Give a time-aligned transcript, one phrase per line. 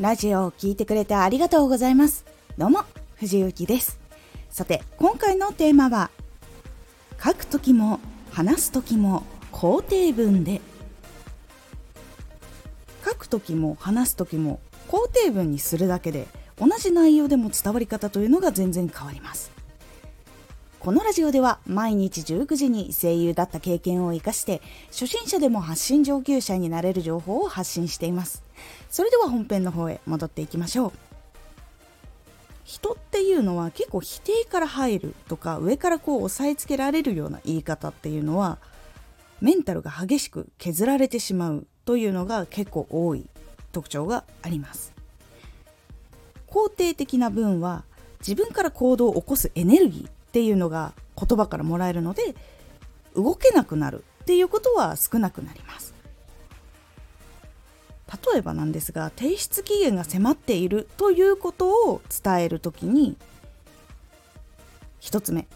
[0.00, 2.24] ラジオを聴いてくれてありがとうございます。
[2.56, 2.84] どうも、
[3.16, 3.98] 藤幸です。
[4.48, 6.10] さて、今回のテーマは、
[7.22, 8.00] 書くときも
[8.30, 10.62] 話すときも肯定文で。
[13.04, 16.28] 書くときも話すときも肯定文にするだけで
[16.58, 19.59] 同じ内容でも伝わり方というのが全然変わります。
[20.80, 28.42] このラジオでは毎日19時に声優だった経験を生かして初心者でも発信上級者になれる情報を発信しています。
[28.88, 30.92] それでは本編の方へ戻っていきましょう。
[32.64, 38.56] 人っていうのは結構否定から入るとか上からこう押さえつけられるような言い方っていうのは
[39.42, 43.28] メンタルが激しく削られてしまうというのが結構多い
[43.72, 44.94] 特徴があります。
[46.46, 47.84] 肯定的な文は
[48.20, 52.36] 自分から行動を起こすエネルギーっていうのが言葉からもらえるので
[53.16, 55.92] 動けなくなるっていうことは少なくなります。
[58.32, 63.16] 例えばなんですが提出期限が迫っているということを伝える時に
[65.00, 65.46] 1つ目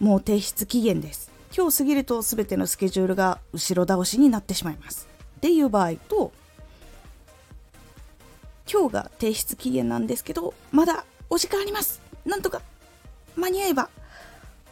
[0.00, 1.32] もう提出期限です。
[1.56, 5.08] 今日過ぎると全てのスケジュールが後ろ倒しになってしまいます。
[5.38, 6.32] っていう場合と
[8.72, 12.00] 今日が提出期限なんですけどまだお時間あります。
[12.24, 12.62] なんとか
[13.34, 13.90] 間に合えば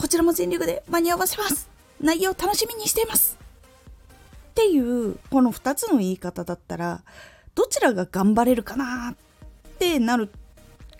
[0.00, 1.68] こちらも全力で間に合わせます。
[2.00, 3.36] 内容楽しみにしています。
[4.50, 7.02] っていうこの2つの言い方だったら
[7.54, 9.16] どちらが頑張れるかなっ
[9.78, 10.30] てなる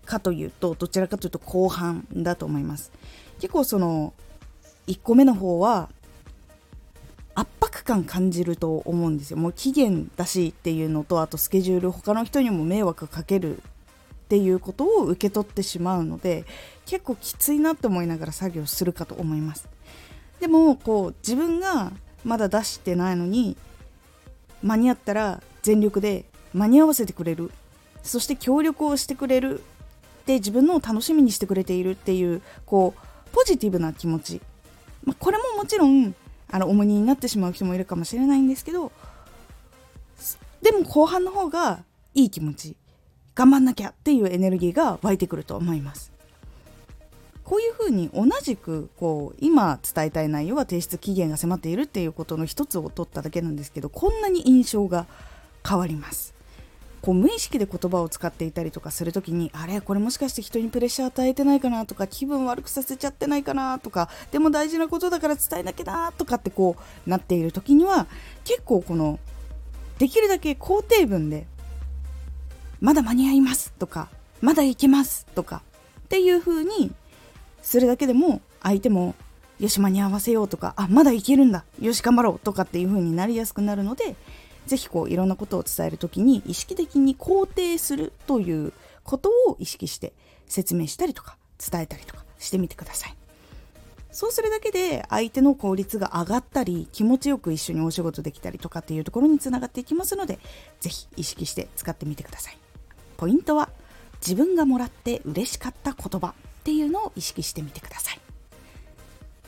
[0.05, 2.93] かというとどちらかというと後半だと思います。
[3.41, 4.13] 結構その
[4.87, 5.89] 1個目の方は
[7.35, 9.39] 圧迫感感じると思うんですよ。
[9.39, 13.63] もう期限だしっていうのとあとスケジュール他の人にも迷惑かける
[14.31, 16.45] っていうことを受け取ってしまうので
[16.87, 19.69] 結構きついなって思いながら作業するかと思います。
[20.39, 21.91] でもこう自分が
[22.25, 23.57] まだ出してないのに
[24.63, 27.51] 間に合ったら全力で間に合わせてくれる。
[28.05, 29.65] そして協力をしてくれる。
[30.27, 34.41] で自分のを楽しみにしてくれているっていうこうポジティブな気持ち、
[35.03, 36.15] まあ、これももちろん
[36.49, 38.93] あの重荷になってしまう人もいるかもしれないんですけど
[40.63, 41.83] でも後半の方が
[42.15, 42.77] いい気持ち。
[43.41, 46.13] 頑張んなきゃっていうエネルギーが湧いてくると思います。
[47.43, 55.07] こういうふうに同じくこう今伝えたい内容は提出期限が迫っているっていうことの一つを取っただけなんですけどこんなに印象が
[55.67, 56.35] 変わります。
[57.01, 66.77] こう無意識で言葉を使っていたりとかする時にあれこれもしかして人にプレッシャー与えてないかなとか気分悪くさせちゃってないかなとかでも大事なことだから伝えなきゃなとかってこ
[67.07, 68.07] うなっている時には
[68.45, 69.19] 結構この
[69.99, 71.47] できるだけ肯定文で
[72.81, 74.09] まだ間に合いますとか、
[74.41, 75.63] まだいけますとか
[76.01, 76.93] っていう風に
[77.63, 79.15] するだけでも相手も
[79.59, 84.17] よし間に合わせようとか、あ、まだいけるんだ、よし頑張ろうとかっていう風になりやすくなるので、
[84.67, 88.73] ぜひこういろんなことを伝える時に意識的に肯定するという
[89.05, 90.13] ことを意識して
[90.47, 93.17] 説明したりとか伝えたりとかしてみてください。
[94.13, 100.41] そうするだけで相手の効率が上がったり気持ちよく一緒にお仕事できたりとかっていうところにつながっていきますので
[100.81, 102.59] 是非意識して使ってみてください。
[103.21, 103.69] ポイントは
[104.27, 106.33] 自分がもらって嬉しかった言葉っ
[106.65, 108.30] ていうのを意識してみてください。